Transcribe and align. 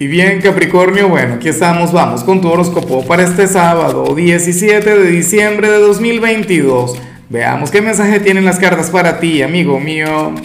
Y 0.00 0.06
bien, 0.06 0.40
Capricornio, 0.40 1.08
bueno, 1.08 1.34
aquí 1.34 1.48
estamos, 1.48 1.92
vamos 1.92 2.22
con 2.22 2.40
tu 2.40 2.48
horóscopo 2.48 3.04
para 3.04 3.24
este 3.24 3.48
sábado 3.48 4.14
17 4.14 4.96
de 4.96 5.10
diciembre 5.10 5.68
de 5.68 5.80
2022. 5.80 6.96
Veamos 7.28 7.72
qué 7.72 7.82
mensaje 7.82 8.20
tienen 8.20 8.44
las 8.44 8.60
cartas 8.60 8.90
para 8.90 9.18
ti, 9.18 9.42
amigo 9.42 9.80
mío. 9.80 10.36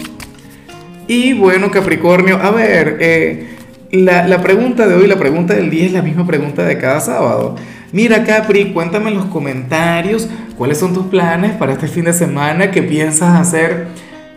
Y 1.06 1.34
bueno, 1.34 1.70
Capricornio, 1.70 2.42
a 2.42 2.50
ver, 2.50 2.96
eh, 2.98 3.46
la, 3.92 4.26
la 4.26 4.42
pregunta 4.42 4.88
de 4.88 4.96
hoy, 4.96 5.06
la 5.06 5.20
pregunta 5.20 5.54
del 5.54 5.70
día 5.70 5.86
es 5.86 5.92
la 5.92 6.02
misma 6.02 6.26
pregunta 6.26 6.64
de 6.64 6.76
cada 6.76 6.98
sábado. 6.98 7.54
Mira, 7.92 8.24
Capri, 8.24 8.72
cuéntame 8.72 9.10
en 9.10 9.18
los 9.18 9.26
comentarios 9.26 10.28
cuáles 10.58 10.78
son 10.78 10.94
tus 10.94 11.06
planes 11.06 11.52
para 11.52 11.74
este 11.74 11.86
fin 11.86 12.06
de 12.06 12.12
semana, 12.12 12.72
qué 12.72 12.82
piensas 12.82 13.38
hacer. 13.38 13.86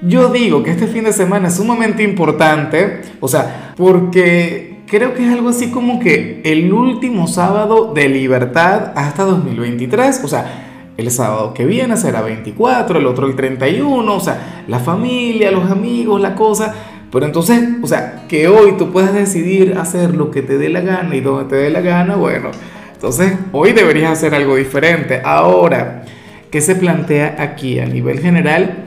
Yo 0.03 0.29
digo 0.29 0.61
que 0.61 0.69
este 0.69 0.85
fin 0.85 1.05
de 1.05 1.11
semana 1.11 1.47
es 1.47 1.55
sumamente 1.55 2.03
importante, 2.03 3.01
o 3.19 3.27
sea, 3.27 3.73
porque 3.75 4.76
creo 4.87 5.13
que 5.13 5.25
es 5.25 5.33
algo 5.33 5.49
así 5.49 5.69
como 5.69 5.99
que 5.99 6.41
el 6.45 6.71
último 6.71 7.27
sábado 7.27 7.93
de 7.93 8.07
libertad 8.07 8.93
hasta 8.95 9.23
2023, 9.23 10.21
o 10.23 10.27
sea, 10.27 10.93
el 10.95 11.11
sábado 11.11 11.53
que 11.53 11.65
viene 11.65 11.97
será 11.97 12.21
24, 12.21 12.97
el 12.97 13.05
otro 13.05 13.27
el 13.27 13.35
31, 13.35 14.15
o 14.15 14.19
sea, 14.19 14.63
la 14.67 14.79
familia, 14.79 15.51
los 15.51 15.69
amigos, 15.69 16.19
la 16.21 16.33
cosa. 16.35 16.73
Pero 17.11 17.25
entonces, 17.25 17.61
o 17.81 17.87
sea, 17.87 18.25
que 18.27 18.47
hoy 18.47 18.73
tú 18.77 18.91
puedas 18.91 19.13
decidir 19.13 19.77
hacer 19.77 20.15
lo 20.15 20.31
que 20.31 20.41
te 20.41 20.57
dé 20.57 20.69
la 20.69 20.81
gana 20.81 21.15
y 21.15 21.21
donde 21.21 21.49
te 21.49 21.55
dé 21.55 21.69
la 21.69 21.81
gana, 21.81 22.15
bueno, 22.15 22.49
entonces 22.93 23.33
hoy 23.51 23.73
deberías 23.73 24.11
hacer 24.11 24.33
algo 24.33 24.55
diferente. 24.55 25.21
Ahora, 25.23 26.03
¿qué 26.49 26.61
se 26.61 26.75
plantea 26.75 27.35
aquí 27.39 27.79
a 27.79 27.85
nivel 27.85 28.19
general? 28.19 28.85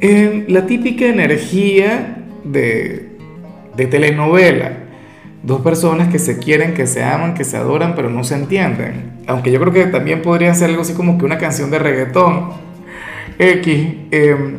En 0.00 0.46
la 0.48 0.66
típica 0.66 1.04
energía 1.06 2.24
de, 2.44 3.10
de 3.76 3.86
telenovela 3.86 4.89
dos 5.42 5.60
personas 5.62 6.08
que 6.08 6.18
se 6.18 6.38
quieren, 6.38 6.74
que 6.74 6.86
se 6.86 7.02
aman, 7.02 7.34
que 7.34 7.44
se 7.44 7.56
adoran, 7.56 7.94
pero 7.94 8.10
no 8.10 8.24
se 8.24 8.34
entienden. 8.34 9.12
Aunque 9.26 9.50
yo 9.50 9.60
creo 9.60 9.72
que 9.72 9.86
también 9.86 10.22
podría 10.22 10.54
ser 10.54 10.70
algo 10.70 10.82
así 10.82 10.92
como 10.94 11.18
que 11.18 11.24
una 11.24 11.38
canción 11.38 11.70
de 11.70 11.78
reggaetón. 11.78 12.50
X, 13.38 13.94
em, 14.10 14.58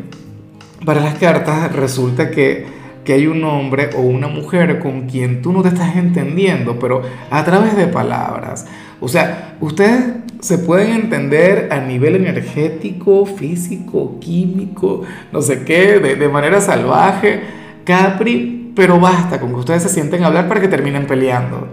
para 0.86 1.02
las 1.02 1.16
cartas 1.16 1.72
resulta 1.76 2.32
que, 2.32 2.66
que 3.06 3.14
hay 3.14 3.28
un 3.28 3.44
hombre 3.44 3.92
o 3.96 4.02
una 4.02 4.28
mujer 4.28 4.80
con 4.80 5.08
quien 5.08 5.42
tú 5.42 5.52
no 5.52 5.62
te 5.62 5.70
estás 5.70 5.96
entendiendo, 5.96 6.80
pero 6.80 7.04
a 7.30 7.44
través 7.44 7.76
de 7.76 7.88
palabras. 7.88 8.66
O 9.00 9.08
sea, 9.08 9.58
ustedes 9.60 10.04
se 10.40 10.58
pueden 10.58 10.92
entender 10.92 11.70
a 11.72 11.80
nivel 11.80 12.16
energético, 12.16 13.28
físico, 13.28 14.18
químico, 14.20 15.04
no 15.32 15.42
sé 15.42 15.64
qué, 15.64 16.00
de, 16.00 16.16
de 16.16 16.30
manera 16.30 16.60
salvaje. 16.60 17.42
Capri 17.84 18.61
pero 18.76 19.00
basta 19.00 19.40
con 19.40 19.50
que 19.50 19.60
ustedes 19.60 19.84
se 19.84 19.90
sienten 19.90 20.24
a 20.24 20.28
hablar 20.28 20.48
para 20.48 20.62
que 20.62 20.68
terminen 20.68 21.08
peleando. 21.08 21.68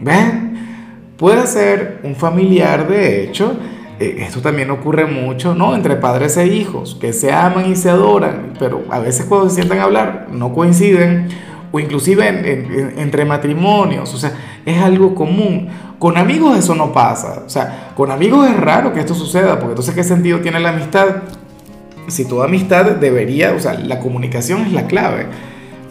¿Ven? 0.00 0.54
Puede 1.16 1.46
ser 1.46 2.00
un 2.02 2.16
familiar, 2.16 2.88
de 2.88 3.22
hecho, 3.22 3.56
eh, 4.00 4.16
esto 4.20 4.40
también 4.40 4.70
ocurre 4.70 5.06
mucho, 5.06 5.54
¿no? 5.54 5.74
Entre 5.74 5.96
padres 5.96 6.36
e 6.36 6.46
hijos, 6.46 6.96
que 7.00 7.12
se 7.12 7.32
aman 7.32 7.70
y 7.70 7.76
se 7.76 7.90
adoran, 7.90 8.54
pero 8.58 8.82
a 8.90 8.98
veces 8.98 9.26
cuando 9.26 9.48
se 9.48 9.56
sientan 9.56 9.78
a 9.78 9.84
hablar 9.84 10.28
no 10.32 10.52
coinciden, 10.52 11.28
o 11.70 11.80
inclusive 11.80 12.28
entre 12.98 13.24
matrimonios, 13.24 14.12
o 14.14 14.18
sea, 14.18 14.32
es 14.64 14.80
algo 14.80 15.14
común. 15.14 15.68
Con 15.98 16.16
amigos 16.18 16.58
eso 16.58 16.74
no 16.74 16.92
pasa, 16.92 17.42
o 17.46 17.48
sea, 17.48 17.92
con 17.96 18.10
amigos 18.10 18.48
es 18.48 18.56
raro 18.56 18.92
que 18.92 19.00
esto 19.00 19.14
suceda, 19.14 19.58
porque 19.58 19.72
entonces 19.72 19.94
¿qué 19.94 20.04
sentido 20.04 20.40
tiene 20.40 20.60
la 20.60 20.70
amistad? 20.70 21.22
Si 22.08 22.26
toda 22.26 22.44
amistad 22.44 22.84
debería, 22.96 23.54
o 23.54 23.60
sea, 23.60 23.74
la 23.74 23.98
comunicación 23.98 24.62
es 24.62 24.72
la 24.72 24.86
clave. 24.86 25.26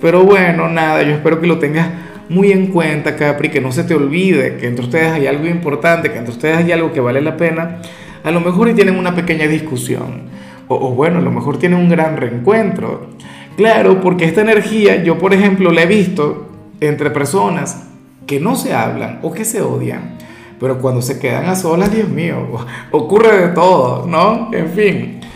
Pero 0.03 0.25
bueno, 0.25 0.67
nada, 0.67 1.01
yo 1.01 1.13
espero 1.13 1.39
que 1.39 1.47
lo 1.47 1.59
tengas 1.59 1.87
muy 2.27 2.51
en 2.51 2.67
cuenta, 2.67 3.15
Capri, 3.15 3.47
que 3.47 3.61
no 3.61 3.71
se 3.71 3.85
te 3.85 3.95
olvide 3.95 4.57
que 4.57 4.67
entre 4.67 4.83
ustedes 4.83 5.13
hay 5.13 5.27
algo 5.27 5.47
importante, 5.47 6.11
que 6.11 6.17
entre 6.17 6.33
ustedes 6.33 6.57
hay 6.57 6.73
algo 6.73 6.91
que 6.91 6.99
vale 6.99 7.21
la 7.21 7.37
pena. 7.37 7.77
A 8.21 8.29
lo 8.29 8.41
mejor 8.41 8.67
y 8.67 8.73
tienen 8.73 8.97
una 8.97 9.15
pequeña 9.15 9.47
discusión, 9.47 10.23
o, 10.67 10.75
o 10.75 10.91
bueno, 10.91 11.19
a 11.19 11.21
lo 11.21 11.31
mejor 11.31 11.57
tienen 11.57 11.79
un 11.79 11.87
gran 11.87 12.17
reencuentro. 12.17 13.11
Claro, 13.55 14.01
porque 14.01 14.25
esta 14.25 14.41
energía, 14.41 15.01
yo 15.01 15.17
por 15.17 15.33
ejemplo 15.33 15.71
la 15.71 15.83
he 15.83 15.87
visto 15.87 16.49
entre 16.81 17.09
personas 17.09 17.87
que 18.27 18.41
no 18.41 18.57
se 18.57 18.73
hablan 18.73 19.19
o 19.21 19.31
que 19.31 19.45
se 19.45 19.61
odian, 19.61 20.17
pero 20.59 20.79
cuando 20.79 21.01
se 21.01 21.17
quedan 21.17 21.45
a 21.45 21.55
solas, 21.55 21.93
Dios 21.93 22.09
mío, 22.09 22.35
ocurre 22.91 23.37
de 23.37 23.47
todo, 23.53 24.05
¿no? 24.05 24.49
En 24.51 24.67
fin. 24.67 25.22